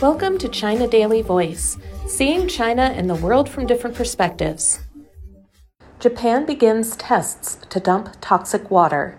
[0.00, 4.80] Welcome to China Daily Voice, seeing China and the world from different perspectives.
[5.98, 9.18] Japan begins tests to dump toxic water.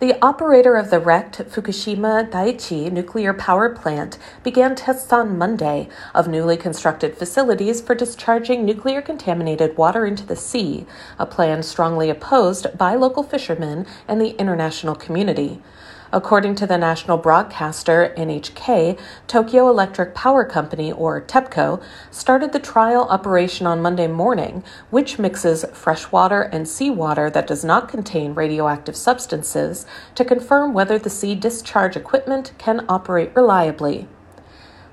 [0.00, 6.26] The operator of the wrecked Fukushima Daiichi nuclear power plant began tests on Monday of
[6.26, 10.86] newly constructed facilities for discharging nuclear contaminated water into the sea,
[11.20, 15.62] a plan strongly opposed by local fishermen and the international community.
[16.12, 23.04] According to the national broadcaster NHK, Tokyo Electric Power Company, or TEPCO, started the trial
[23.04, 28.96] operation on Monday morning, which mixes fresh water and seawater that does not contain radioactive
[28.96, 34.08] substances to confirm whether the sea discharge equipment can operate reliably.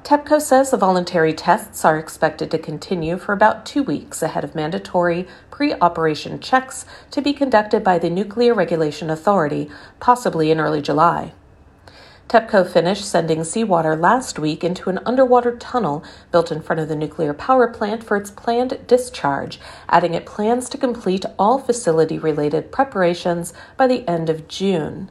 [0.07, 4.55] TEPCO says the voluntary tests are expected to continue for about two weeks ahead of
[4.55, 10.81] mandatory pre operation checks to be conducted by the Nuclear Regulation Authority, possibly in early
[10.81, 11.33] July.
[12.29, 16.95] TEPCO finished sending seawater last week into an underwater tunnel built in front of the
[16.95, 22.71] nuclear power plant for its planned discharge, adding it plans to complete all facility related
[22.71, 25.09] preparations by the end of June.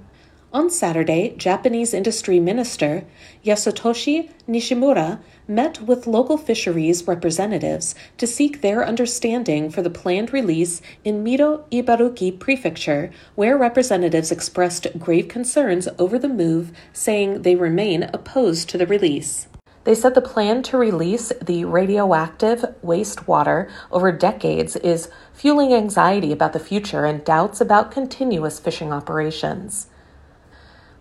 [0.53, 3.05] On Saturday, Japanese Industry Minister
[3.45, 10.81] Yasutoshi Nishimura met with local fisheries representatives to seek their understanding for the planned release
[11.05, 18.05] in Mito Ibaraki Prefecture, where representatives expressed grave concerns over the move, saying they remain
[18.15, 19.49] opposed to the release.
[19.83, 26.53] They said the plan to release the radioactive wastewater over decades is fueling anxiety about
[26.53, 29.89] the future and doubts about continuous fishing operations.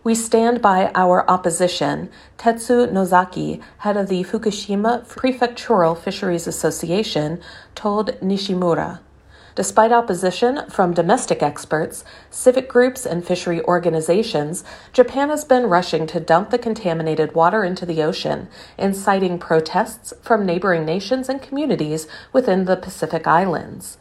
[0.05, 7.41] We stand by our opposition, Tetsu Nozaki, head of the Fukushima Prefectural Fisheries Association,
[7.73, 8.99] told Nishimura.
[9.55, 16.19] Despite opposition from domestic experts, civic groups, and fishery organizations, Japan has been rushing to
[16.19, 22.65] dump the contaminated water into the ocean, inciting protests from neighboring nations and communities within
[22.65, 23.97] the Pacific Islands.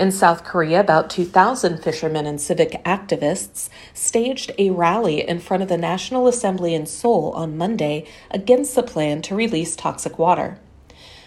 [0.00, 5.68] In South Korea, about 2,000 fishermen and civic activists staged a rally in front of
[5.68, 10.58] the National Assembly in Seoul on Monday against the plan to release toxic water.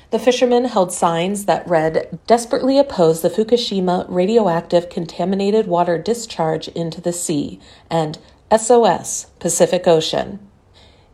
[0.09, 7.00] The fishermen held signs that read, Desperately oppose the Fukushima radioactive contaminated water discharge into
[7.00, 7.59] the sea,
[7.91, 8.17] and
[8.51, 10.39] SOS, Pacific Ocean.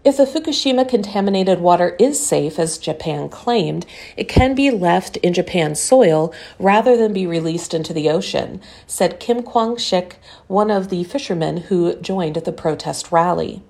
[0.09, 3.85] If the Fukushima contaminated water is safe, as Japan claimed,
[4.17, 9.19] it can be left in Japan's soil rather than be released into the ocean, said
[9.19, 10.13] Kim Kwang Shik,
[10.47, 13.61] one of the fishermen who joined the protest rally.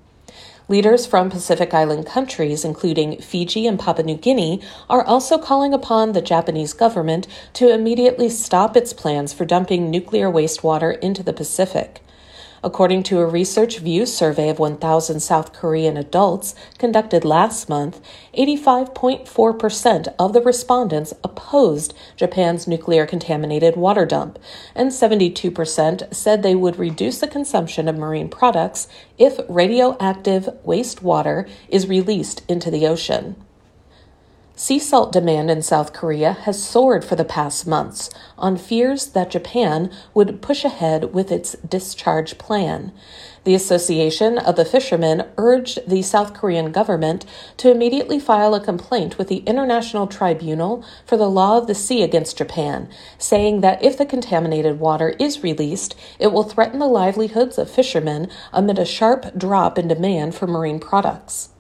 [0.70, 6.14] Leaders from Pacific Island countries, including Fiji and Papua New Guinea, are also calling upon
[6.14, 12.02] the Japanese government to immediately stop its plans for dumping nuclear wastewater into the Pacific.
[12.62, 18.02] According to a Research View survey of 1,000 South Korean adults conducted last month,
[18.38, 24.38] 85.4% of the respondents opposed Japan's nuclear contaminated water dump,
[24.76, 31.88] and 72% said they would reduce the consumption of marine products if radioactive wastewater is
[31.88, 33.36] released into the ocean.
[34.60, 39.32] Sea salt demand in South Korea has soared for the past months on fears that
[39.32, 42.92] Japan would push ahead with its discharge plan.
[43.46, 47.26] The Association of the Fishermen urged the South Korean government
[47.56, 52.04] to immediately file a complaint with the International Tribunal for the Law of the Sea
[52.04, 57.58] against Japan, saying that if the contaminated water is released, it will threaten the livelihoods
[57.58, 61.52] of fishermen amid a sharp drop in demand for marine products.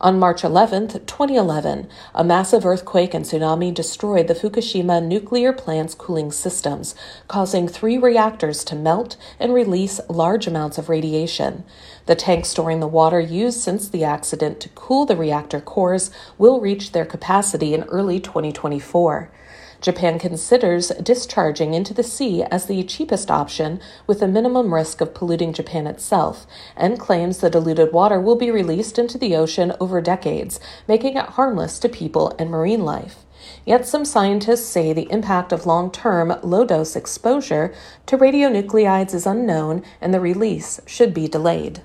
[0.00, 6.30] On March 11, 2011, a massive earthquake and tsunami destroyed the Fukushima nuclear plant's cooling
[6.30, 6.94] systems,
[7.26, 11.64] causing three reactors to melt and release large amounts of radiation.
[12.06, 16.60] The tanks storing the water used since the accident to cool the reactor cores will
[16.60, 19.32] reach their capacity in early 2024.
[19.80, 25.14] Japan considers discharging into the sea as the cheapest option with a minimum risk of
[25.14, 26.46] polluting Japan itself,
[26.76, 30.58] and claims the diluted water will be released into the ocean over decades,
[30.88, 33.24] making it harmless to people and marine life.
[33.64, 37.72] Yet some scientists say the impact of long term, low dose exposure
[38.06, 41.82] to radionuclides is unknown and the release should be delayed.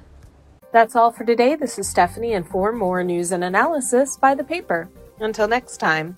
[0.72, 1.54] That's all for today.
[1.54, 4.90] This is Stephanie, and for more news and analysis, buy the paper.
[5.20, 6.18] Until next time.